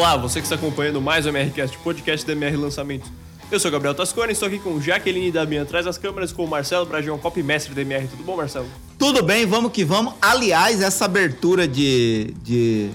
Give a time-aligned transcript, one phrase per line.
[0.00, 3.10] Olá, você que está acompanhando mais o MRCast, podcast da MR Lançamentos.
[3.52, 6.48] Eu sou Gabriel Tascone, estou aqui com Jaqueline e Damian atrás das câmeras, com o
[6.48, 8.08] Marcelo Brajão, copy mestre da MR.
[8.08, 8.66] Tudo bom, Marcelo?
[8.98, 10.14] Tudo bem, vamos que vamos.
[10.18, 12.88] Aliás, essa abertura de, de,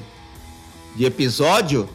[0.95, 1.87] de episódio,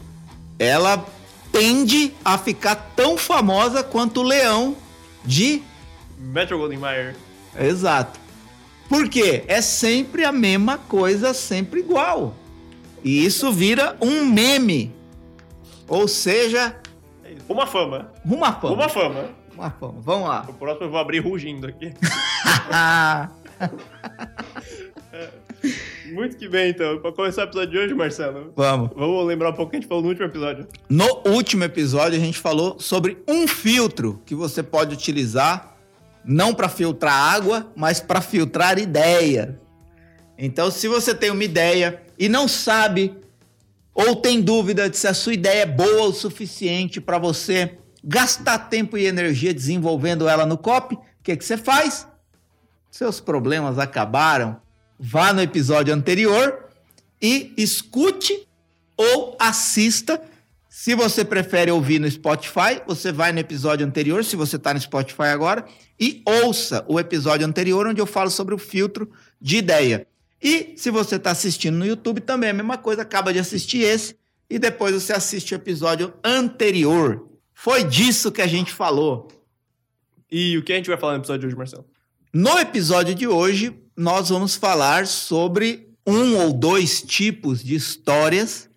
[0.57, 1.05] ela
[1.51, 4.77] tende a ficar tão famosa quanto o Leão
[5.25, 5.61] de...
[6.17, 7.17] Metro Golden Mayer.
[7.59, 8.17] Exato.
[8.87, 9.43] Por quê?
[9.49, 12.33] É sempre a mesma coisa, sempre igual.
[13.03, 15.00] E isso vira um meme.
[15.91, 16.75] Ou seja,
[17.49, 18.11] Uma fama.
[18.25, 18.73] uma fama.
[18.73, 19.25] Uma fama.
[19.53, 19.95] Uma fama.
[20.01, 20.45] Vamos lá.
[20.47, 21.93] O próximo eu vou abrir rugindo aqui.
[26.13, 26.99] Muito que bem, então.
[26.99, 28.89] Para começar o episódio de hoje, Marcelo, Vamos.
[28.95, 30.67] vamos lembrar um pouco o que a gente falou no último episódio.
[30.89, 35.75] No último episódio, a gente falou sobre um filtro que você pode utilizar
[36.23, 39.59] não para filtrar água, mas para filtrar ideia.
[40.37, 43.13] Então, se você tem uma ideia e não sabe
[43.93, 48.57] ou tem dúvida de se a sua ideia é boa o suficiente para você gastar
[48.59, 52.07] tempo e energia desenvolvendo ela no copy, o que, que você faz?
[52.89, 54.59] Seus problemas acabaram.
[54.99, 56.65] Vá no episódio anterior
[57.21, 58.47] e escute
[58.97, 60.21] ou assista.
[60.69, 64.79] Se você prefere ouvir no Spotify, você vai no episódio anterior, se você está no
[64.79, 65.65] Spotify agora,
[65.99, 70.07] e ouça o episódio anterior, onde eu falo sobre o filtro de ideia.
[70.41, 73.79] E se você está assistindo no YouTube, também é a mesma coisa, acaba de assistir
[73.79, 74.15] esse,
[74.49, 77.27] e depois você assiste o episódio anterior.
[77.53, 79.27] Foi disso que a gente falou.
[80.31, 81.85] E o que a gente vai falar no episódio de hoje, Marcelo?
[82.33, 88.69] No episódio de hoje, nós vamos falar sobre um ou dois tipos de histórias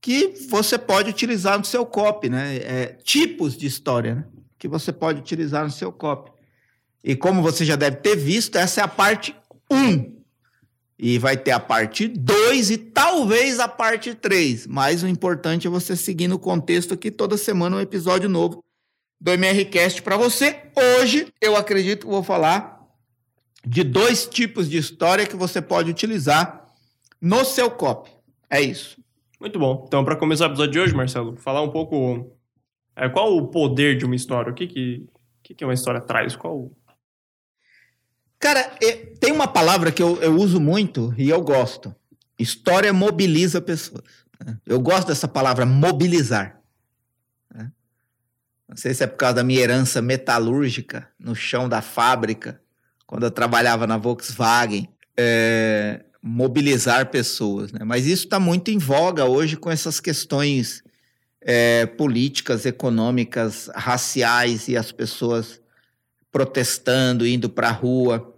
[0.00, 2.56] que você pode utilizar no seu copy, né?
[2.56, 4.24] É, tipos de história, né?
[4.58, 6.30] Que você pode utilizar no seu copy.
[7.02, 9.34] E como você já deve ter visto, essa é a parte
[9.70, 10.13] 1.
[10.98, 14.66] E vai ter a parte 2 e talvez a parte 3.
[14.66, 18.64] Mas o importante é você seguir no contexto aqui toda semana um episódio novo
[19.20, 20.62] do MRCast para você.
[21.00, 22.74] Hoje, eu acredito que vou falar
[23.66, 26.66] de dois tipos de história que você pode utilizar
[27.20, 28.10] no seu copy.
[28.50, 29.02] É isso.
[29.40, 29.84] Muito bom.
[29.86, 32.30] Então, para começar o episódio de hoje, Marcelo, falar um pouco
[32.94, 35.06] é, qual o poder de uma história, o que que,
[35.42, 36.70] que, que uma história traz, qual...
[38.44, 41.96] Cara, é, tem uma palavra que eu, eu uso muito e eu gosto.
[42.38, 44.04] História mobiliza pessoas.
[44.44, 44.58] né?
[44.66, 46.60] Eu gosto dessa palavra mobilizar.
[47.54, 47.72] né?
[48.68, 52.60] Não sei se é por causa da minha herança metalúrgica no chão da fábrica,
[53.06, 54.90] quando eu trabalhava na Volkswagen.
[55.16, 57.80] É, mobilizar pessoas, né?
[57.82, 60.82] Mas isso está muito em voga hoje com essas questões
[61.40, 65.62] é, políticas, econômicas, raciais e as pessoas
[66.30, 68.33] protestando, indo para a rua.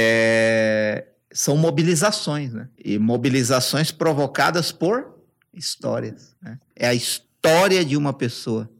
[0.00, 2.68] É, são mobilizações, né?
[2.78, 5.18] E mobilizações provocadas por
[5.52, 6.36] histórias.
[6.40, 6.58] Né?
[6.76, 8.70] É a história de uma pessoa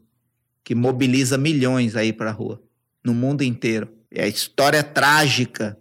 [0.63, 2.61] que mobiliza milhões aí para a rua,
[3.03, 3.89] no mundo inteiro.
[4.09, 5.77] É a história trágica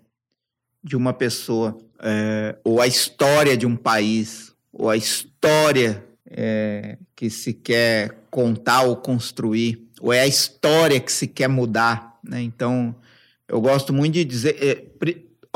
[0.83, 7.31] de uma pessoa, é, ou a história de um país, ou a história é, que
[7.31, 12.19] se quer contar ou construir, ou é a história que se quer mudar.
[12.23, 12.43] Né?
[12.43, 12.95] Então,
[13.49, 14.75] eu gosto muito de dizer é,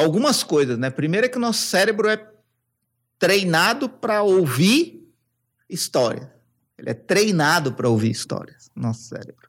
[0.03, 0.79] algumas coisas.
[0.79, 0.91] Né?
[0.91, 2.29] Primeiro é que o nosso cérebro é
[3.19, 5.09] treinado para ouvir
[5.69, 6.29] histórias.
[6.77, 9.49] Ele é treinado para ouvir histórias, nosso cérebro.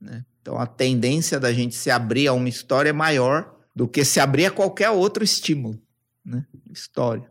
[0.00, 0.24] Né?
[0.40, 4.20] Então, a tendência da gente se abrir a uma história é maior do que se
[4.20, 5.80] abrir a qualquer outro estímulo.
[6.24, 6.46] Né?
[6.70, 7.30] História.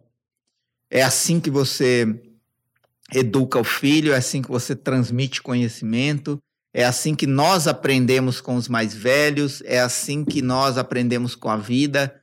[0.90, 2.22] É assim que você
[3.14, 6.40] educa o filho, é assim que você transmite conhecimento,
[6.74, 11.50] é assim que nós aprendemos com os mais velhos, é assim que nós aprendemos com
[11.50, 12.19] a vida,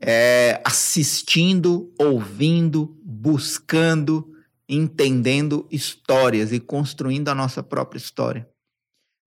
[0.00, 4.32] é assistindo, ouvindo, buscando,
[4.68, 8.48] entendendo histórias e construindo a nossa própria história.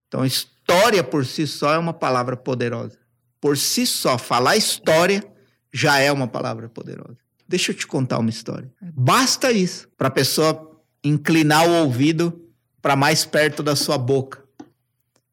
[0.08, 2.98] Então, história por si só é uma palavra poderosa.
[3.40, 5.24] Por si só, falar história
[5.72, 7.18] já é uma palavra poderosa.
[7.46, 8.72] Deixa eu te contar uma história.
[8.80, 12.48] Basta isso para a pessoa inclinar o ouvido
[12.80, 14.42] para mais perto da sua boca.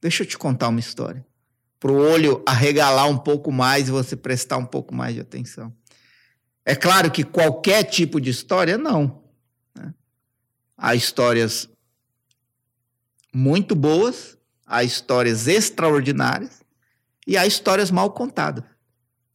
[0.01, 1.25] Deixa eu te contar uma história.
[1.81, 5.73] Para o olho arregalar um pouco mais e você prestar um pouco mais de atenção.
[6.63, 9.23] É claro que qualquer tipo de história, não.
[9.75, 9.91] né?
[10.77, 11.67] Há histórias
[13.33, 16.61] muito boas, há histórias extraordinárias
[17.25, 18.63] e há histórias mal contadas.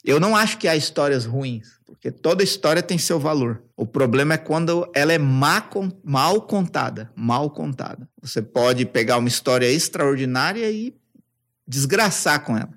[0.04, 3.64] Eu não acho que há histórias ruins, porque toda história tem seu valor.
[3.76, 5.68] O problema é quando ela é má
[6.04, 8.08] mal contada, mal contada.
[8.22, 10.94] Você pode pegar uma história extraordinária e
[11.66, 12.72] desgraçar com ela,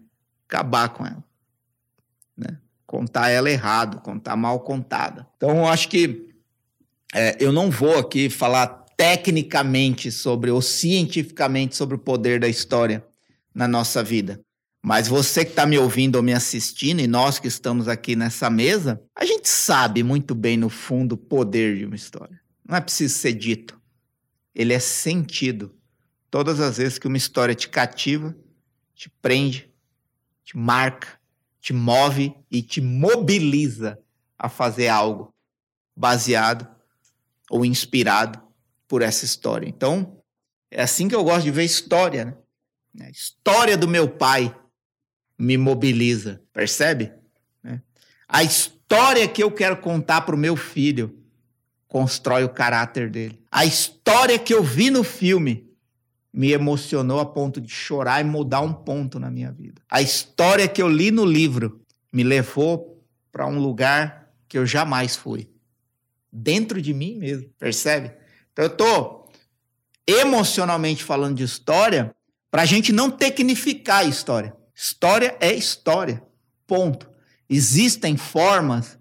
[0.47, 1.23] acabar com ela,
[2.35, 2.57] né?
[2.85, 5.27] Contar ela errado, contar mal contada.
[5.37, 6.29] Então, eu acho que
[7.13, 13.05] é, eu não vou aqui falar tecnicamente sobre ou cientificamente sobre o poder da história
[13.53, 14.39] na nossa vida.
[14.81, 18.49] Mas você que está me ouvindo ou me assistindo, e nós que estamos aqui nessa
[18.49, 22.39] mesa, a gente sabe muito bem, no fundo, o poder de uma história.
[22.67, 23.79] Não é preciso ser dito.
[24.55, 25.75] Ele é sentido.
[26.31, 28.35] Todas as vezes que uma história te cativa,
[28.99, 29.71] te prende,
[30.43, 31.07] te marca,
[31.61, 33.97] te move e te mobiliza
[34.37, 35.33] a fazer algo
[35.95, 36.67] baseado
[37.49, 38.41] ou inspirado
[38.89, 39.69] por essa história.
[39.69, 40.21] Então,
[40.69, 42.25] é assim que eu gosto de ver história.
[42.93, 43.05] Né?
[43.05, 44.53] A história do meu pai
[45.37, 47.13] me mobiliza, percebe?
[47.63, 47.79] É.
[48.27, 51.23] A história que eu quero contar para o meu filho
[51.87, 53.41] constrói o caráter dele.
[53.49, 55.68] A história que eu vi no filme
[56.39, 59.81] me emocionou a ponto de chorar e mudar um ponto na minha vida.
[59.91, 61.81] A história que eu li no livro
[62.13, 65.49] me levou para um lugar que eu jamais fui.
[66.31, 68.13] Dentro de mim mesmo, percebe?
[68.53, 69.33] Então eu estou
[70.07, 72.15] emocionalmente falando de história
[72.49, 74.55] para a gente não tecnificar a história.
[74.73, 76.23] História é história.
[76.65, 77.11] Ponto.
[77.49, 78.97] Existem formas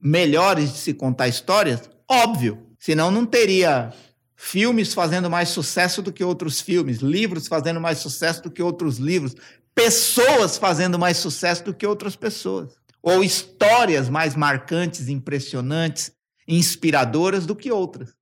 [0.00, 1.90] melhores de se contar histórias?
[2.08, 2.66] Óbvio.
[2.78, 3.92] Senão não teria
[4.40, 8.98] filmes fazendo mais sucesso do que outros filmes, livros fazendo mais sucesso do que outros
[8.98, 9.34] livros,
[9.74, 16.12] pessoas fazendo mais sucesso do que outras pessoas, ou histórias mais marcantes, impressionantes,
[16.46, 18.14] inspiradoras do que outras.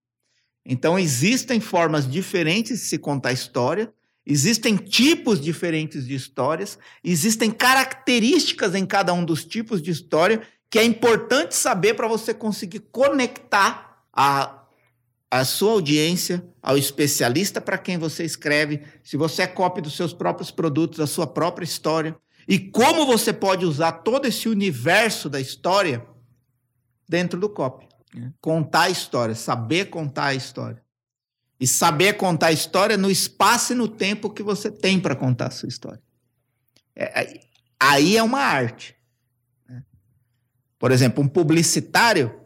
[0.65, 3.93] Então existem formas diferentes de se contar história
[4.27, 10.81] Existem tipos diferentes de histórias, existem características em cada um dos tipos de história que
[10.81, 14.65] é importante saber para você conseguir conectar a,
[15.31, 20.13] a sua audiência ao especialista para quem você escreve, se você é cópia dos seus
[20.13, 22.17] próprios produtos, da sua própria história,
[22.49, 26.07] e como você pode usar todo esse universo da história
[27.09, 27.87] dentro do copy.
[28.41, 30.83] Contar a história, saber contar a história.
[31.59, 35.47] E saber contar a história no espaço e no tempo que você tem para contar
[35.47, 36.03] a sua história.
[36.95, 37.41] É, é,
[37.81, 38.95] aí é uma arte.
[39.69, 39.83] Né?
[40.79, 42.46] Por exemplo, um publicitário,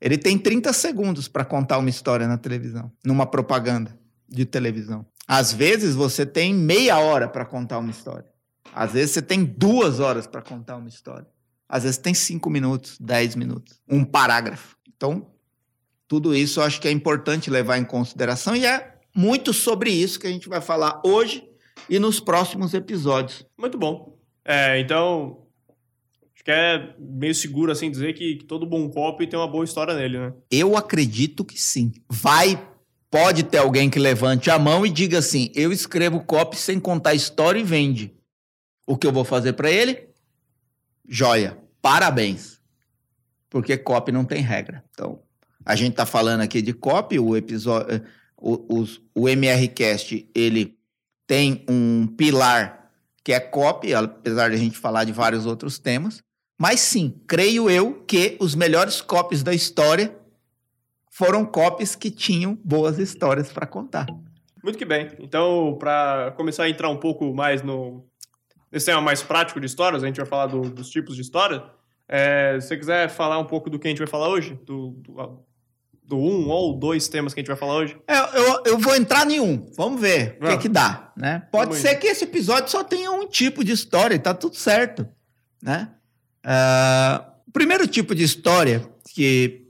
[0.00, 3.98] ele tem 30 segundos para contar uma história na televisão, numa propaganda
[4.28, 5.06] de televisão.
[5.26, 8.26] Às vezes você tem meia hora para contar uma história.
[8.72, 11.26] Às vezes você tem duas horas para contar uma história.
[11.68, 14.76] Às vezes tem cinco minutos, dez minutos, um parágrafo.
[14.96, 15.26] Então,
[16.06, 20.18] tudo isso eu acho que é importante levar em consideração e é muito sobre isso
[20.18, 21.46] que a gente vai falar hoje
[21.90, 23.44] e nos próximos episódios.
[23.58, 24.18] Muito bom.
[24.44, 25.46] É, então,
[26.48, 29.92] que é meio seguro assim dizer que, que todo bom copy tem uma boa história
[29.94, 30.32] nele, né?
[30.50, 31.92] Eu acredito que sim.
[32.08, 32.58] Vai,
[33.10, 37.12] pode ter alguém que levante a mão e diga assim: eu escrevo copy sem contar
[37.12, 38.14] história e vende.
[38.86, 40.08] O que eu vou fazer para ele?
[41.06, 41.58] Joia.
[41.82, 42.58] Parabéns.
[43.50, 44.82] Porque copy não tem regra.
[44.92, 45.20] Então,
[45.66, 48.02] a gente está falando aqui de copy, o episódio,
[48.38, 50.78] o, os, o MRCast, ele
[51.26, 52.90] tem um pilar
[53.22, 56.26] que é copy, apesar de a gente falar de vários outros temas.
[56.58, 60.18] Mas sim, creio eu que os melhores copies da história
[61.08, 64.06] foram copies que tinham boas histórias para contar.
[64.62, 65.08] Muito que bem.
[65.20, 68.04] Então, para começar a entrar um pouco mais no
[68.70, 71.64] nesse tema mais prático de histórias, a gente vai falar do, dos tipos de história.
[72.06, 74.90] É, se você quiser falar um pouco do que a gente vai falar hoje, do,
[74.98, 75.44] do
[76.08, 77.96] do um ou dois temas que a gente vai falar hoje?
[78.08, 79.70] É, eu, eu vou entrar em um.
[79.76, 81.46] Vamos ver o que, que dá, né?
[81.52, 85.06] Pode ser que esse episódio só tenha um tipo de história e tá tudo certo,
[85.62, 85.90] né?
[86.44, 89.66] Uh, o primeiro tipo de história que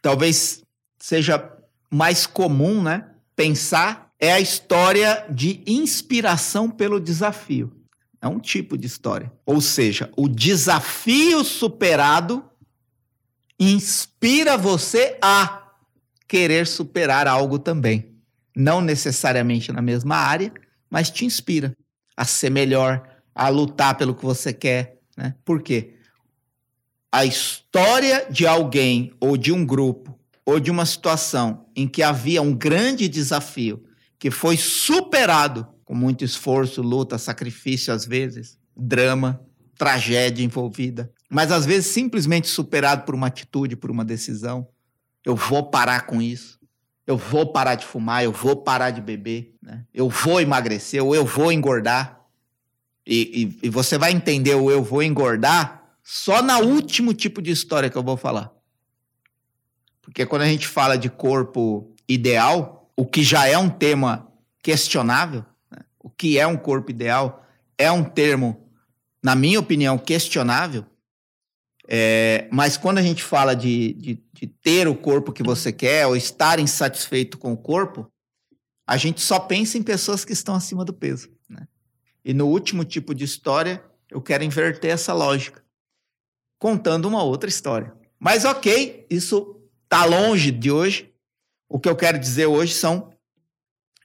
[0.00, 0.62] talvez
[0.98, 1.50] seja
[1.90, 3.08] mais comum, né?
[3.36, 7.72] Pensar é a história de inspiração pelo desafio.
[8.20, 9.32] É um tipo de história.
[9.44, 12.44] Ou seja, o desafio superado
[13.58, 15.72] inspira você a
[16.28, 18.14] querer superar algo também.
[18.56, 20.52] Não necessariamente na mesma área,
[20.88, 21.76] mas te inspira
[22.16, 23.02] a ser melhor,
[23.34, 24.98] a lutar pelo que você quer.
[25.16, 25.34] Né?
[25.44, 25.94] Por quê?
[27.10, 32.42] A história de alguém ou de um grupo ou de uma situação em que havia
[32.42, 33.84] um grande desafio
[34.18, 39.40] que foi superado com muito esforço, luta, sacrifício às vezes, drama,
[39.76, 44.66] tragédia envolvida, mas às vezes simplesmente superado por uma atitude, por uma decisão,
[45.24, 46.60] eu vou parar com isso.
[47.06, 49.84] Eu vou parar de fumar, eu vou parar de beber, né?
[49.92, 52.21] eu vou emagrecer, ou eu vou engordar.
[53.06, 57.50] E, e, e você vai entender o eu vou engordar só na último tipo de
[57.50, 58.52] história que eu vou falar.
[60.00, 64.28] Porque quando a gente fala de corpo ideal, o que já é um tema
[64.62, 65.78] questionável, né?
[65.98, 67.44] o que é um corpo ideal
[67.78, 68.68] é um termo,
[69.22, 70.84] na minha opinião, questionável.
[71.88, 76.06] É, mas quando a gente fala de, de, de ter o corpo que você quer
[76.06, 78.10] ou estar insatisfeito com o corpo,
[78.86, 81.28] a gente só pensa em pessoas que estão acima do peso.
[81.48, 81.66] Né?
[82.24, 85.62] E no último tipo de história, eu quero inverter essa lógica,
[86.58, 87.92] contando uma outra história.
[88.18, 91.12] Mas ok, isso está longe de hoje.
[91.68, 93.10] O que eu quero dizer hoje são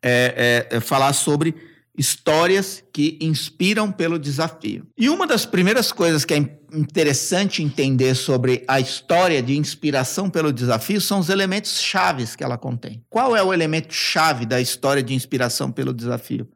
[0.01, 1.55] é, é, é falar sobre
[1.97, 4.87] histórias que inspiram pelo desafio.
[4.95, 6.37] E uma das primeiras coisas que é
[6.73, 12.57] interessante entender sobre a história de inspiração pelo desafio são os elementos chaves que ela
[12.57, 13.03] contém.
[13.09, 16.47] Qual é o elemento chave da história de inspiração pelo desafio?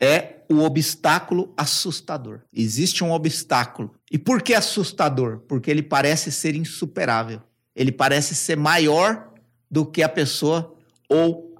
[0.00, 2.40] É o obstáculo assustador.
[2.52, 3.94] Existe um obstáculo.
[4.10, 5.40] E por que assustador?
[5.40, 7.42] Porque ele parece ser insuperável.
[7.74, 9.32] Ele parece ser maior
[9.70, 10.74] do que a pessoa
[11.08, 11.54] ou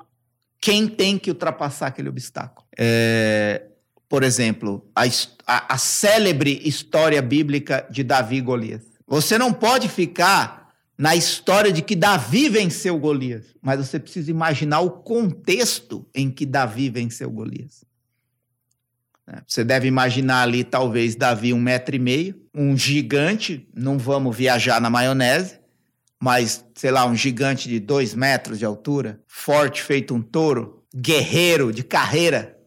[0.61, 2.66] quem tem que ultrapassar aquele obstáculo.
[2.76, 3.66] É,
[4.09, 5.02] por exemplo, a,
[5.47, 8.83] a, a célebre história bíblica de Davi e Golias.
[9.07, 14.80] Você não pode ficar na história de que Davi venceu Golias, mas você precisa imaginar
[14.80, 17.85] o contexto em que Davi venceu Golias.
[19.30, 24.35] É, você deve imaginar ali, talvez, Davi um metro e meio, um gigante, não vamos
[24.35, 25.61] viajar na maionese,
[26.18, 31.73] mas, sei lá, um gigante de dois metros de altura, forte, feito um touro, guerreiro
[31.73, 32.58] de carreira.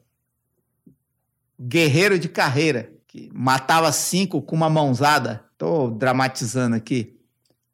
[1.60, 5.44] Guerreiro de carreira, que matava cinco com uma mãozada.
[5.52, 7.18] Estou dramatizando aqui.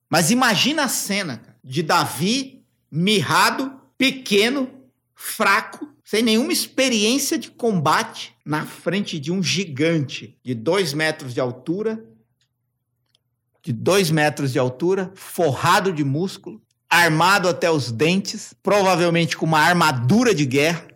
[0.10, 4.70] Mas imagina a cena de Davi mirrado, pequeno,
[5.13, 11.42] fraco, sem nenhuma experiência de combate, na frente de um gigante de dois metros de
[11.42, 12.01] altura,
[13.62, 19.60] de dois metros de altura, forrado de músculo, armado até os dentes, provavelmente com uma
[19.60, 20.88] armadura de guerra,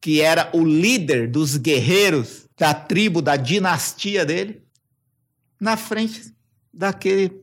[0.00, 4.62] que era o líder dos guerreiros da tribo, da dinastia dele,
[5.60, 6.34] na frente
[6.72, 7.38] daquele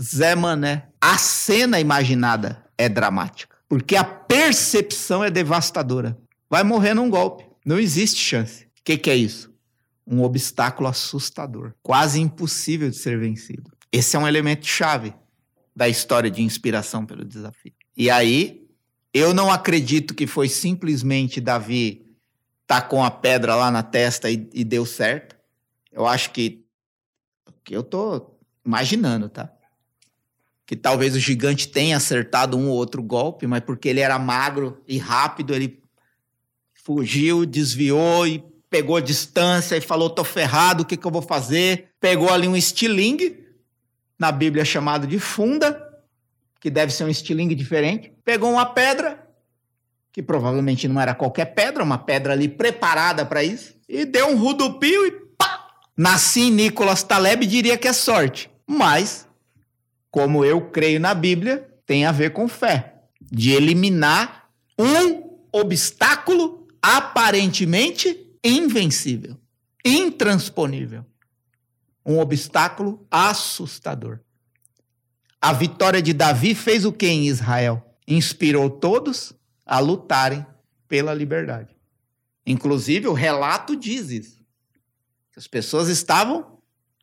[0.00, 0.88] Zé Mané.
[0.98, 6.16] A cena imaginada é dramática, porque a percepção é devastadora.
[6.48, 7.45] Vai morrer num golpe.
[7.66, 8.64] Não existe chance.
[8.64, 9.54] O que, que é isso?
[10.06, 13.72] um obstáculo assustador, quase impossível de ser vencido.
[13.90, 15.12] Esse é um elemento chave
[15.74, 17.72] da história de inspiração pelo desafio.
[17.96, 18.66] E aí,
[19.12, 22.06] eu não acredito que foi simplesmente Davi
[22.66, 25.36] tacou a pedra lá na testa e, e deu certo.
[25.90, 26.62] Eu acho que
[27.64, 29.52] que eu tô imaginando, tá?
[30.64, 34.80] Que talvez o gigante tenha acertado um ou outro golpe, mas porque ele era magro
[34.86, 35.82] e rápido, ele
[36.86, 41.88] fugiu, desviou e pegou distância e falou: tô ferrado, o que, que eu vou fazer?
[42.00, 43.44] Pegou ali um estilingue,
[44.16, 45.82] na Bíblia chamado de funda,
[46.60, 48.12] que deve ser um estilingue diferente.
[48.24, 49.26] Pegou uma pedra,
[50.12, 54.38] que provavelmente não era qualquer pedra, uma pedra ali preparada para isso, e deu um
[54.38, 55.66] rudupio e pá!
[55.96, 59.26] Nasci Nicolas Taleb diria que é sorte, mas,
[60.08, 68.30] como eu creio na Bíblia, tem a ver com fé de eliminar um obstáculo aparentemente
[68.44, 69.36] invencível,
[69.84, 71.04] intransponível.
[72.04, 74.20] Um obstáculo assustador.
[75.40, 77.84] A vitória de Davi fez o que em Israel?
[78.06, 80.46] Inspirou todos a lutarem
[80.86, 81.74] pela liberdade.
[82.46, 84.38] Inclusive, o relato diz isso.
[85.36, 86.60] As pessoas estavam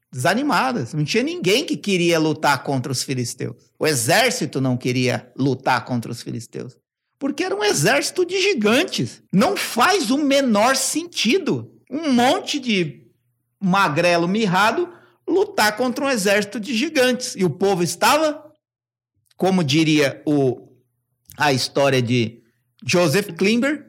[0.09, 0.93] desanimadas.
[0.93, 3.73] Não tinha ninguém que queria lutar contra os filisteus.
[3.77, 6.77] O exército não queria lutar contra os filisteus
[7.23, 9.23] porque era um exército de gigantes.
[9.31, 13.07] Não faz o menor sentido um monte de
[13.61, 14.93] magrelo mirrado
[15.25, 17.33] lutar contra um exército de gigantes.
[17.37, 18.43] E o povo estava,
[19.37, 20.67] como diria o,
[21.37, 22.43] a história de
[22.85, 23.87] Joseph Klimber,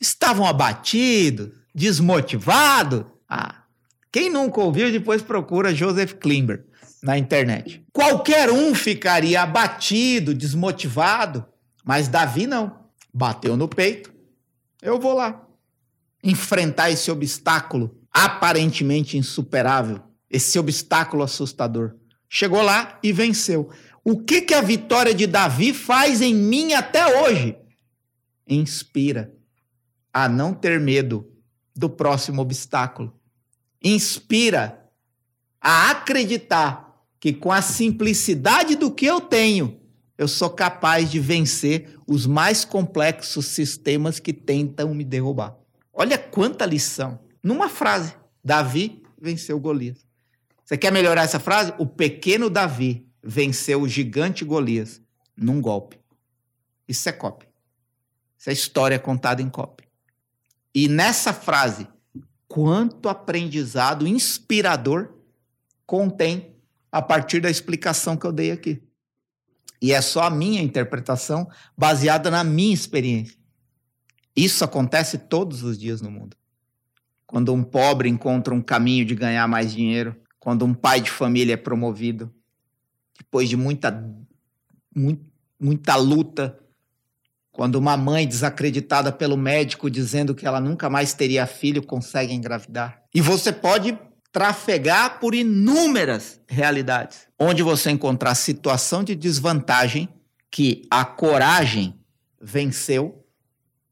[0.00, 3.04] estavam abatidos, desmotivados.
[3.28, 3.64] Ah,
[4.10, 6.64] quem nunca ouviu, depois procura Joseph Klimber
[7.02, 7.84] na internet.
[7.92, 11.44] Qualquer um ficaria abatido, desmotivado
[11.88, 12.84] mas Davi não.
[13.14, 14.12] Bateu no peito.
[14.82, 15.48] Eu vou lá
[16.22, 21.94] enfrentar esse obstáculo aparentemente insuperável, esse obstáculo assustador.
[22.28, 23.70] Chegou lá e venceu.
[24.04, 27.56] O que que a vitória de Davi faz em mim até hoje?
[28.46, 29.32] Inspira
[30.12, 31.32] a não ter medo
[31.74, 33.18] do próximo obstáculo.
[33.82, 34.90] Inspira
[35.58, 39.87] a acreditar que com a simplicidade do que eu tenho,
[40.18, 45.56] eu sou capaz de vencer os mais complexos sistemas que tentam me derrubar.
[45.92, 47.20] Olha quanta lição.
[47.40, 50.04] Numa frase, Davi venceu Golias.
[50.64, 51.72] Você quer melhorar essa frase?
[51.78, 55.00] O pequeno Davi venceu o gigante Golias
[55.36, 55.98] num golpe.
[56.88, 57.48] Isso é cópia.
[58.36, 59.86] Isso é história contada em cópia.
[60.74, 61.86] E nessa frase,
[62.48, 65.14] quanto aprendizado inspirador
[65.86, 66.56] contém
[66.90, 68.82] a partir da explicação que eu dei aqui.
[69.80, 73.36] E é só a minha interpretação baseada na minha experiência.
[74.34, 76.36] Isso acontece todos os dias no mundo.
[77.26, 81.54] Quando um pobre encontra um caminho de ganhar mais dinheiro, quando um pai de família
[81.54, 82.32] é promovido,
[83.18, 84.04] depois de muita,
[84.94, 85.24] muita,
[85.60, 86.58] muita luta,
[87.52, 93.02] quando uma mãe desacreditada pelo médico dizendo que ela nunca mais teria filho consegue engravidar.
[93.12, 93.98] E você pode
[94.30, 100.08] trafegar por inúmeras realidades, onde você encontrar situação de desvantagem
[100.50, 101.94] que a coragem
[102.40, 103.24] venceu,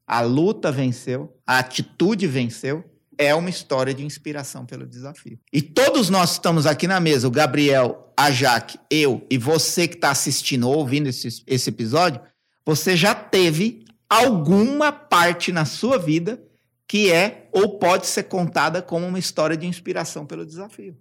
[0.05, 2.83] a luta venceu, a atitude venceu,
[3.17, 5.39] é uma história de inspiração pelo desafio.
[5.51, 9.95] E todos nós estamos aqui na mesa, o Gabriel, a Jaque, eu e você que
[9.95, 12.21] está assistindo ou ouvindo esse, esse episódio,
[12.65, 16.41] você já teve alguma parte na sua vida
[16.87, 20.95] que é ou pode ser contada como uma história de inspiração pelo desafio.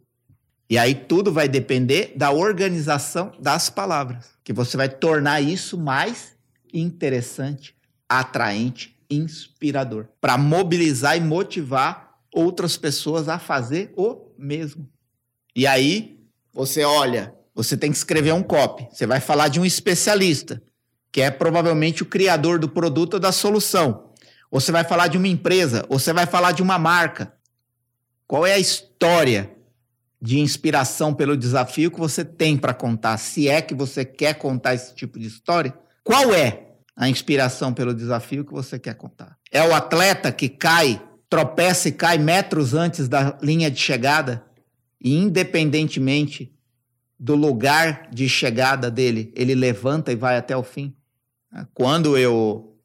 [0.68, 6.36] E aí tudo vai depender da organização das palavras, que você vai tornar isso mais
[6.72, 7.74] interessante,
[8.08, 14.88] atraente, inspirador, para mobilizar e motivar outras pessoas a fazer o mesmo.
[15.54, 16.18] E aí
[16.52, 20.60] você olha, você tem que escrever um copy, você vai falar de um especialista
[21.16, 24.10] que é provavelmente o criador do produto ou da solução.
[24.50, 27.32] Ou você vai falar de uma empresa, ou você vai falar de uma marca.
[28.26, 29.55] Qual é a história
[30.20, 33.18] de inspiração pelo desafio que você tem para contar?
[33.18, 37.94] Se é que você quer contar esse tipo de história, qual é a inspiração pelo
[37.94, 39.36] desafio que você quer contar?
[39.50, 44.44] É o atleta que cai, tropeça e cai metros antes da linha de chegada
[45.00, 46.52] e, independentemente
[47.18, 50.94] do lugar de chegada dele, ele levanta e vai até o fim.
[51.72, 52.76] Quando eu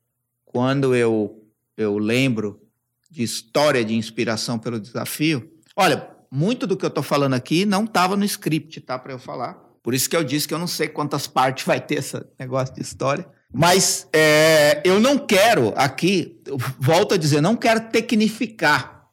[0.46, 1.38] quando eu
[1.78, 2.62] eu lembro
[3.10, 7.84] de história de inspiração pelo desafio, olha, muito do que eu estou falando aqui não
[7.84, 9.54] estava no script, tá, para eu falar.
[9.84, 12.74] Por isso que eu disse que eu não sei quantas partes vai ter esse negócio
[12.74, 13.28] de história.
[13.54, 16.42] Mas é, eu não quero aqui,
[16.80, 19.10] volto a dizer, não quero tecnificar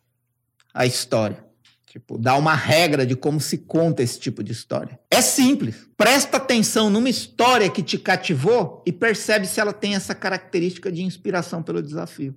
[0.72, 1.44] a história.
[1.86, 5.00] Tipo, dar uma regra de como se conta esse tipo de história.
[5.10, 5.88] É simples.
[5.96, 11.02] Presta atenção numa história que te cativou e percebe se ela tem essa característica de
[11.02, 12.36] inspiração pelo desafio.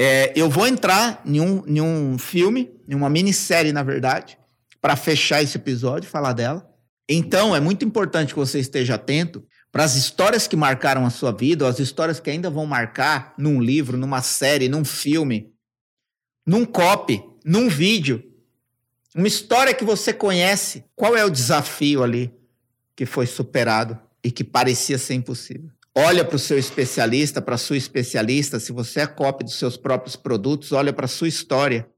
[0.00, 4.38] É, eu vou entrar em um, em um filme, em uma minissérie, na verdade,
[4.80, 6.66] para fechar esse episódio e falar dela.
[7.06, 11.32] Então, é muito importante que você esteja atento para as histórias que marcaram a sua
[11.32, 15.52] vida, ou as histórias que ainda vão marcar num livro, numa série, num filme,
[16.46, 18.30] num copy, num vídeo
[19.14, 20.84] uma história que você conhece.
[20.94, 22.32] Qual é o desafio ali
[22.94, 25.70] que foi superado e que parecia ser impossível?
[25.96, 28.60] Olha para o seu especialista, para a sua especialista.
[28.60, 31.88] Se você é cópia dos seus próprios produtos, olha para a sua história.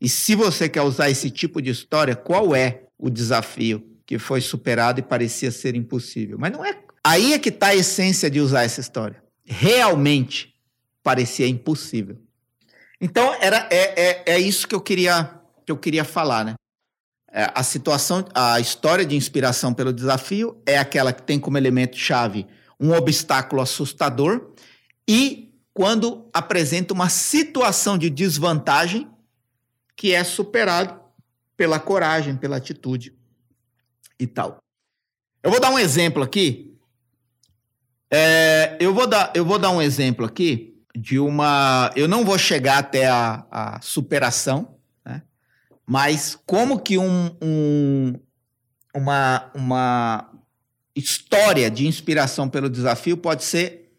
[0.00, 4.40] E se você quer usar esse tipo de história, qual é o desafio que foi
[4.40, 6.36] superado e parecia ser impossível?
[6.38, 6.78] Mas não é.
[7.04, 9.22] Aí é que está a essência de usar essa história.
[9.44, 10.54] Realmente
[11.02, 12.18] parecia impossível.
[13.00, 16.54] Então, era, é, é, é isso que eu queria que eu queria falar, né?
[17.32, 21.96] É, a situação, a história de inspiração pelo desafio é aquela que tem como elemento
[21.96, 22.46] chave
[22.78, 24.52] um obstáculo assustador
[25.08, 29.10] e quando apresenta uma situação de desvantagem
[29.94, 31.00] que é superado
[31.56, 33.14] pela coragem, pela atitude
[34.18, 34.58] e tal.
[35.42, 36.76] Eu vou dar um exemplo aqui.
[38.10, 41.90] É, eu, vou dar, eu vou dar um exemplo aqui de uma.
[41.94, 44.76] Eu não vou chegar até a, a superação,
[45.86, 48.14] mas como que um, um,
[48.92, 50.32] uma, uma
[50.96, 53.92] história de inspiração pelo desafio pode ser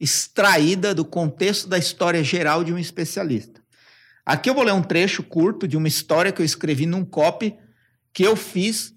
[0.00, 3.62] extraída do contexto da história geral de um especialista.
[4.24, 7.54] Aqui eu vou ler um trecho curto de uma história que eu escrevi num copy
[8.12, 8.94] que eu fiz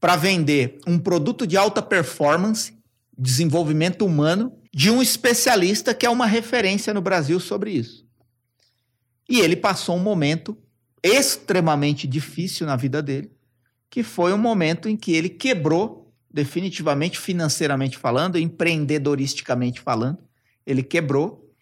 [0.00, 2.72] para vender um produto de alta performance,
[3.16, 8.06] desenvolvimento humano, de um especialista que é uma referência no Brasil sobre isso.
[9.28, 10.56] E ele passou um momento
[11.02, 13.30] extremamente difícil na vida dele,
[13.90, 16.01] que foi um momento em que ele quebrou,
[16.32, 20.18] definitivamente financeiramente falando, empreendedoristicamente falando,
[20.66, 21.52] ele quebrou.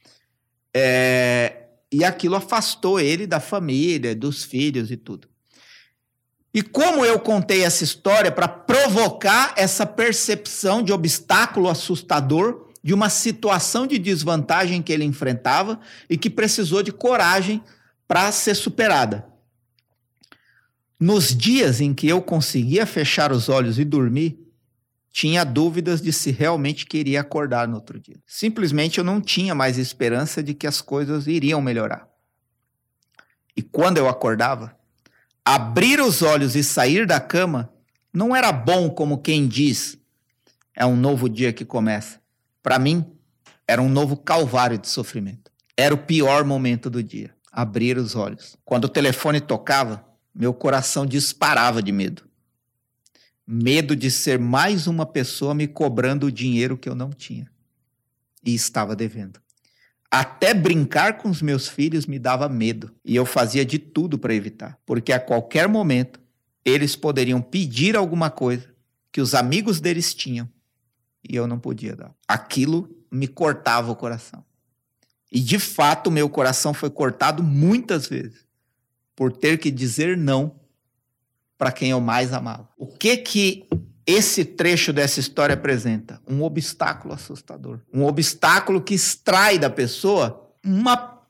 [0.74, 5.28] É, e aquilo afastou ele da família, dos filhos e tudo.
[6.52, 13.09] E como eu contei essa história para provocar essa percepção de obstáculo assustador, de uma
[13.09, 15.78] situação de desvantagem que ele enfrentava
[16.09, 17.62] e que precisou de coragem
[18.09, 19.26] para ser superada.
[20.98, 24.39] Nos dias em que eu conseguia fechar os olhos e dormir,
[25.12, 28.16] tinha dúvidas de se realmente queria acordar no outro dia.
[28.27, 32.09] Simplesmente eu não tinha mais esperança de que as coisas iriam melhorar.
[33.57, 34.77] E quando eu acordava,
[35.44, 37.73] abrir os olhos e sair da cama
[38.12, 39.96] Não era bom como quem diz,
[40.75, 42.20] é um novo dia que começa.
[42.62, 43.05] Para mim,
[43.68, 45.51] era um novo calvário de sofrimento.
[45.77, 47.33] Era o pior momento do dia.
[47.53, 48.57] Abrir os olhos.
[48.64, 52.30] Quando o telefone tocava, meu coração disparava de medo.
[53.53, 57.51] Medo de ser mais uma pessoa me cobrando o dinheiro que eu não tinha
[58.45, 59.41] e estava devendo.
[60.09, 64.33] Até brincar com os meus filhos me dava medo e eu fazia de tudo para
[64.33, 66.21] evitar, porque a qualquer momento
[66.65, 68.73] eles poderiam pedir alguma coisa
[69.11, 70.49] que os amigos deles tinham
[71.29, 72.15] e eu não podia dar.
[72.29, 74.45] Aquilo me cortava o coração.
[75.33, 78.47] E de fato, meu coração foi cortado muitas vezes
[79.17, 80.60] por ter que dizer não
[81.61, 82.66] para quem eu mais amava.
[82.79, 83.68] O que que
[84.07, 86.18] esse trecho dessa história apresenta?
[86.27, 87.81] Um obstáculo assustador.
[87.92, 91.20] Um obstáculo que extrai da pessoa uma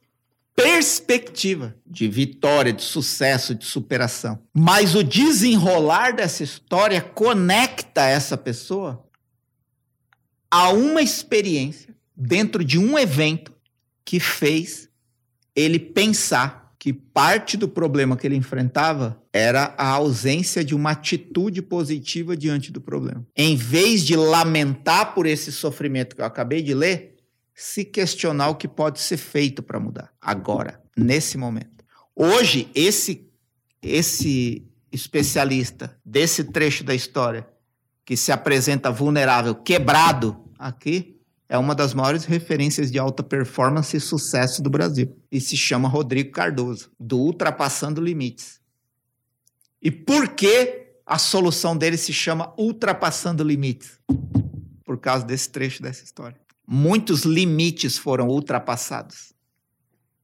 [0.54, 4.38] perspectiva de vitória, de sucesso, de superação.
[4.54, 9.04] Mas o desenrolar dessa história conecta essa pessoa
[10.48, 13.52] a uma experiência dentro de um evento
[14.04, 14.88] que fez
[15.56, 21.60] ele pensar que parte do problema que ele enfrentava era a ausência de uma atitude
[21.60, 23.26] positiva diante do problema.
[23.36, 27.16] Em vez de lamentar por esse sofrimento que eu acabei de ler,
[27.54, 31.84] se questionar o que pode ser feito para mudar agora, nesse momento.
[32.16, 33.28] Hoje, esse
[33.82, 37.46] esse especialista desse trecho da história
[38.06, 41.19] que se apresenta vulnerável, quebrado aqui,
[41.50, 45.16] é uma das maiores referências de alta performance e sucesso do Brasil.
[45.32, 48.60] E se chama Rodrigo Cardoso, do Ultrapassando Limites.
[49.82, 53.98] E por que a solução dele se chama Ultrapassando Limites?
[54.84, 56.40] Por causa desse trecho dessa história.
[56.64, 59.32] Muitos limites foram ultrapassados.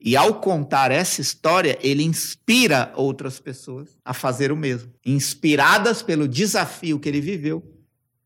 [0.00, 6.28] E ao contar essa história, ele inspira outras pessoas a fazer o mesmo, inspiradas pelo
[6.28, 7.64] desafio que ele viveu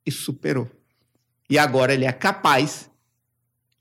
[0.04, 0.68] e superou.
[1.48, 2.89] E agora ele é capaz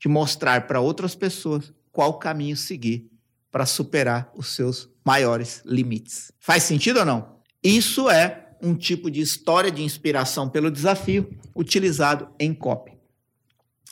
[0.00, 3.10] de mostrar para outras pessoas qual caminho seguir
[3.50, 6.32] para superar os seus maiores limites.
[6.38, 7.36] Faz sentido ou não?
[7.62, 12.92] Isso é um tipo de história de inspiração pelo desafio utilizado em copy.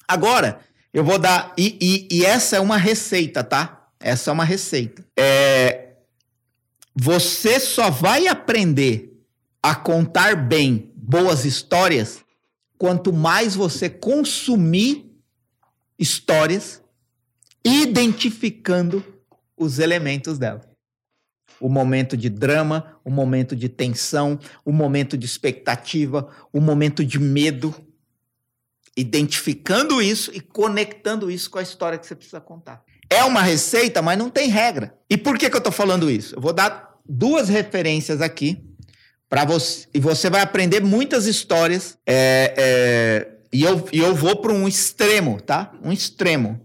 [0.07, 0.61] Agora,
[0.93, 1.53] eu vou dar.
[1.59, 3.89] E, e, e, essa é uma receita, tá?
[4.01, 5.05] Essa é uma receita.
[5.19, 5.93] É,
[6.95, 9.13] você só vai aprender
[9.63, 12.25] a contar bem boas histórias
[12.79, 15.08] quanto mais você consumir
[15.99, 16.83] histórias
[17.65, 19.05] identificando
[19.57, 20.61] os elementos dela.
[21.61, 27.19] O momento de drama, o momento de tensão, o momento de expectativa, o momento de
[27.19, 27.75] medo.
[28.97, 32.83] Identificando isso e conectando isso com a história que você precisa contar.
[33.11, 34.97] É uma receita, mas não tem regra.
[35.09, 36.35] E por que, que eu estou falando isso?
[36.35, 38.63] Eu vou dar duas referências aqui
[39.29, 44.37] para você e você vai aprender muitas histórias é, é, e eu, e eu vou
[44.37, 45.73] para um extremo, tá?
[45.83, 46.61] Um extremo.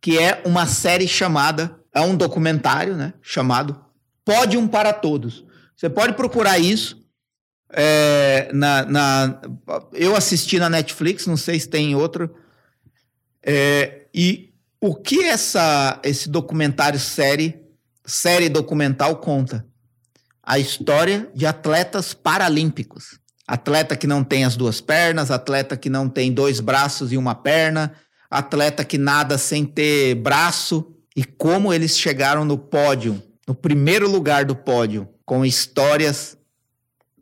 [0.00, 1.78] Que é uma série chamada.
[1.92, 3.14] É um documentário, né?
[3.20, 3.84] Chamado
[4.24, 5.44] Pódium para Todos.
[5.76, 7.00] Você pode procurar isso.
[7.72, 9.40] É, na, na,
[9.92, 12.34] eu assisti na Netflix, não sei se tem outro.
[13.42, 17.60] É, e o que essa, esse documentário série,
[18.04, 19.66] série documental conta?
[20.42, 23.19] A história de atletas paralímpicos
[23.50, 27.34] atleta que não tem as duas pernas, atleta que não tem dois braços e uma
[27.34, 27.92] perna,
[28.30, 30.86] atleta que nada sem ter braço
[31.16, 36.38] e como eles chegaram no pódio, no primeiro lugar do pódio, com histórias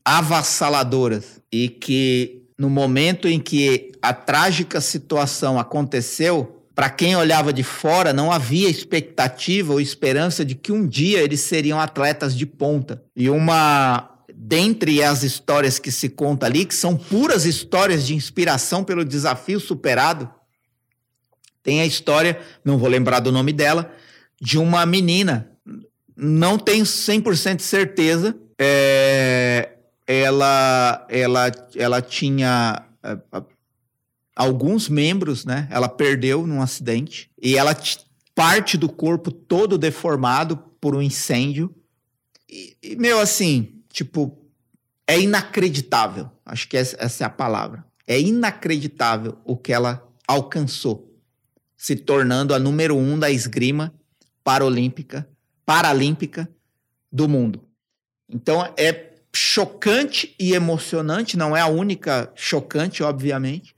[0.04, 7.62] avassaladoras e que no momento em que a trágica situação aconteceu, para quem olhava de
[7.62, 13.02] fora, não havia expectativa ou esperança de que um dia eles seriam atletas de ponta.
[13.16, 18.84] E uma dentre as histórias que se conta ali, que são puras histórias de inspiração
[18.84, 20.30] pelo desafio superado,
[21.60, 23.92] tem a história, não vou lembrar do nome dela,
[24.40, 25.50] de uma menina.
[26.16, 28.38] Não tenho 100% de certeza.
[28.56, 29.70] É,
[30.06, 33.18] ela, ela, ela tinha é,
[34.36, 35.66] alguns membros, né?
[35.68, 37.76] Ela perdeu num acidente e ela
[38.36, 41.74] parte do corpo todo deformado por um incêndio.
[42.48, 44.38] E, e meu, assim, tipo,
[45.06, 46.30] é inacreditável.
[46.46, 47.84] Acho que essa é a palavra.
[48.06, 51.12] É inacreditável o que ela alcançou,
[51.76, 53.92] se tornando a número um da esgrima
[54.44, 55.28] paralímpica,
[55.66, 56.48] paralímpica
[57.10, 57.64] do mundo.
[58.28, 63.74] Então é chocante e emocionante, não é a única chocante, obviamente,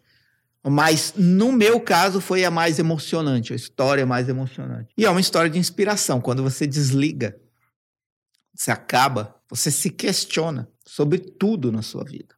[0.62, 4.92] mas no meu caso foi a mais emocionante, a história mais emocionante.
[4.98, 7.36] E é uma história de inspiração, quando você desliga
[8.60, 12.34] você acaba, você se questiona sobre tudo na sua vida.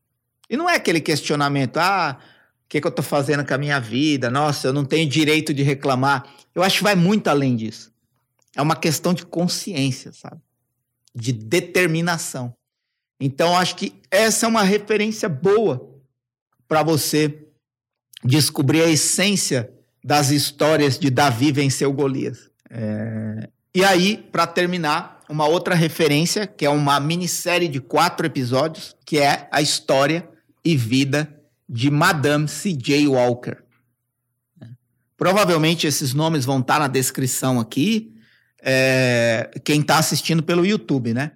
[0.48, 2.16] E não é aquele questionamento, ah,
[2.64, 4.30] o que, que eu estou fazendo com a minha vida?
[4.30, 6.32] Nossa, eu não tenho direito de reclamar.
[6.54, 7.92] Eu acho que vai muito além disso.
[8.54, 10.40] É uma questão de consciência, sabe?
[11.12, 12.54] De determinação.
[13.20, 15.90] Então, acho que essa é uma referência boa
[16.68, 17.48] para você
[18.22, 19.72] descobrir a essência
[20.04, 22.48] das histórias de Davi venceu Golias.
[22.70, 23.48] É...
[23.74, 29.18] E aí, para terminar, uma outra referência, que é uma minissérie de quatro episódios, que
[29.18, 30.28] é a história
[30.64, 33.08] e vida de Madame C.J.
[33.08, 33.56] Walker.
[35.16, 38.12] Provavelmente esses nomes vão estar tá na descrição aqui.
[38.62, 39.50] É...
[39.64, 41.32] Quem está assistindo pelo YouTube, né?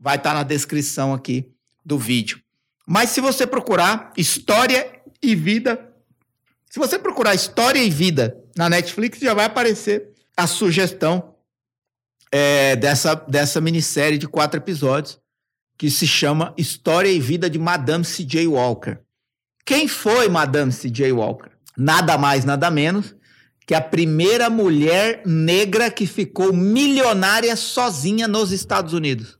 [0.00, 1.48] Vai estar tá na descrição aqui
[1.84, 2.40] do vídeo.
[2.86, 5.92] Mas se você procurar História e Vida
[6.76, 11.35] se você procurar História e Vida na Netflix, já vai aparecer a sugestão
[12.38, 15.18] é, dessa, dessa minissérie de quatro episódios
[15.78, 18.46] que se chama História e Vida de Madame C.J.
[18.46, 18.98] Walker.
[19.64, 21.12] Quem foi Madame C.J.
[21.12, 21.50] Walker?
[21.78, 23.14] Nada mais, nada menos
[23.66, 29.38] que a primeira mulher negra que ficou milionária sozinha nos Estados Unidos.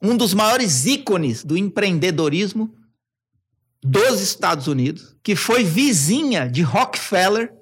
[0.00, 2.74] Um dos maiores ícones do empreendedorismo
[3.82, 7.52] dos Estados Unidos, que foi vizinha de Rockefeller,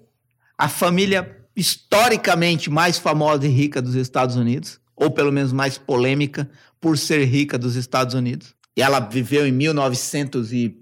[0.56, 6.48] a família historicamente mais famosa e rica dos Estados Unidos, ou pelo menos mais polêmica
[6.80, 8.54] por ser rica dos Estados Unidos.
[8.76, 10.78] E ela viveu em 1900 e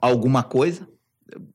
[0.00, 0.88] alguma coisa,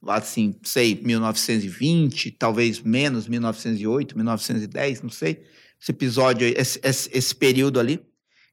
[0.08, 5.44] assim, sei, 1920, talvez menos, 1908, 1910, não sei,
[5.82, 8.00] esse episódio, esse, esse, esse período ali.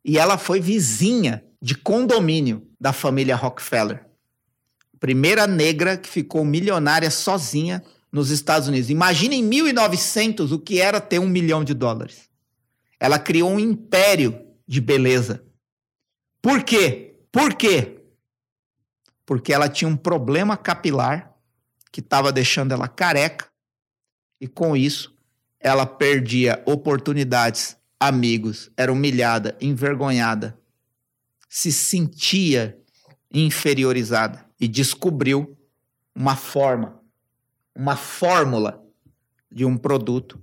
[0.04, 4.04] E ela foi vizinha de condomínio da família Rockefeller
[5.02, 7.82] primeira negra que ficou milionária sozinha
[8.12, 8.90] nos Estados Unidos.
[8.90, 12.28] Imagina em 1900 o que era ter um milhão de dólares.
[13.00, 15.42] Ela criou um império de beleza.
[16.42, 17.16] Por quê?
[17.32, 18.00] Por quê?
[19.24, 21.34] Porque ela tinha um problema capilar
[21.90, 23.50] que estava deixando ela careca
[24.40, 25.16] e com isso
[25.58, 30.58] ela perdia oportunidades, amigos, era humilhada, envergonhada,
[31.48, 32.76] se sentia
[33.32, 35.56] inferiorizada e descobriu
[36.14, 37.00] uma forma,
[37.74, 38.82] uma fórmula
[39.50, 40.40] de um produto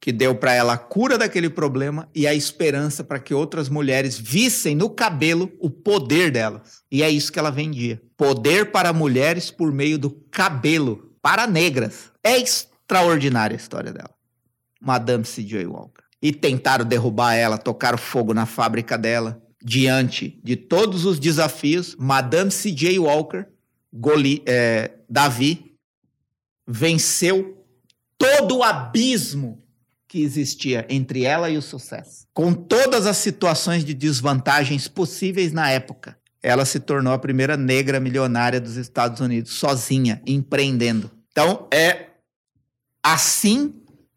[0.00, 4.18] que deu para ela a cura daquele problema e a esperança para que outras mulheres
[4.18, 6.82] vissem no cabelo o poder delas.
[6.90, 8.00] E é isso que ela vendia.
[8.16, 12.10] Poder para mulheres por meio do cabelo para negras.
[12.24, 14.10] É extraordinária a história dela.
[14.80, 15.66] Madame C.J.
[15.66, 16.02] Walker.
[16.22, 19.42] E tentaram derrubar ela, tocaram fogo na fábrica dela.
[19.62, 22.98] Diante de todos os desafios, Madame C.J.
[22.98, 23.46] Walker
[23.92, 25.69] Goli, é, Davi
[26.70, 27.66] venceu
[28.16, 29.62] todo o abismo
[30.06, 32.26] que existia entre ela e o sucesso.
[32.32, 38.00] Com todas as situações de desvantagens possíveis na época, ela se tornou a primeira negra
[38.00, 41.10] milionária dos Estados Unidos, sozinha, empreendendo.
[41.30, 42.06] Então, é
[43.02, 43.74] assim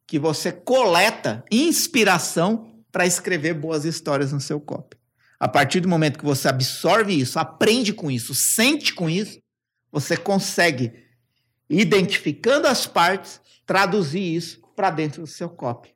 [0.07, 4.97] que você coleta inspiração para escrever boas histórias no seu copy.
[5.39, 9.39] A partir do momento que você absorve isso, aprende com isso, sente com isso,
[9.91, 10.91] você consegue,
[11.79, 15.89] identificando as partes, traduzir isso para dentro do seu copy.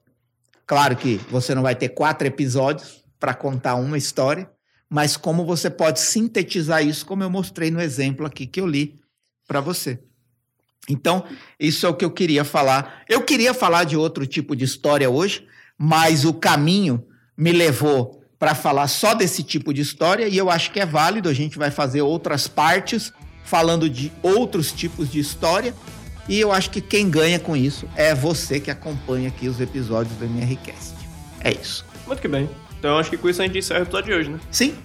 [0.65, 4.49] Claro que você não vai ter quatro episódios para contar uma história,
[4.89, 8.99] mas como você pode sintetizar isso, como eu mostrei no exemplo aqui que eu li
[9.47, 9.99] para você.
[10.89, 11.25] Então,
[11.59, 13.03] isso é o que eu queria falar.
[13.09, 15.45] Eu queria falar de outro tipo de história hoje,
[15.77, 20.71] mas o caminho me levou para falar só desse tipo de história e eu acho
[20.71, 21.27] que é válido.
[21.27, 23.11] A gente vai fazer outras partes
[23.47, 25.73] falando de outros tipos de história.
[26.27, 30.13] E eu acho que quem ganha com isso é você que acompanha aqui os episódios
[30.17, 30.93] do MRCast.
[31.41, 31.85] É isso.
[32.05, 32.49] Muito que bem.
[32.77, 34.39] Então eu acho que com isso a gente encerra o episódio de hoje, né?
[34.51, 34.75] Sim.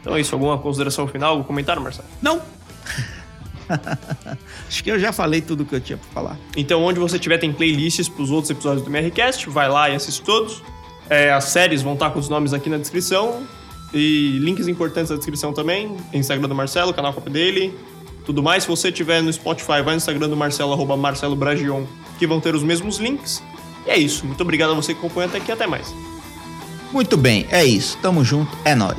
[0.00, 0.32] Então é isso.
[0.34, 2.06] Alguma consideração final, algum comentário, Marcelo?
[2.22, 2.40] Não.
[4.68, 6.38] Acho que eu já falei tudo que eu tinha para falar.
[6.54, 9.94] Então, onde você tiver, tem playlists para os outros episódios do MRCast, vai lá e
[9.94, 10.62] assiste todos.
[11.08, 13.46] É, as séries vão estar com os nomes aqui na descrição.
[13.92, 15.96] E links importantes na descrição também.
[16.12, 17.74] Instagram do Marcelo, canal Cop dele,
[18.24, 18.64] tudo mais.
[18.64, 21.84] Se você tiver no Spotify, vai no Instagram do Marcelo, arroba Marcelo Bragion,
[22.18, 23.42] que vão ter os mesmos links.
[23.86, 24.26] E é isso.
[24.26, 25.52] Muito obrigado a você que acompanha até aqui.
[25.52, 25.94] Até mais.
[26.92, 27.98] Muito bem, é isso.
[28.00, 28.56] Tamo junto.
[28.64, 28.98] É nóis.